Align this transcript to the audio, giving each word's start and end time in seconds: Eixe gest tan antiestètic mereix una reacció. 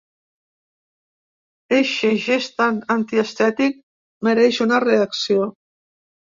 Eixe 1.79 2.09
gest 2.23 2.55
tan 2.63 2.79
antiestètic 2.95 3.79
mereix 4.29 4.59
una 4.67 4.81
reacció. 4.87 5.47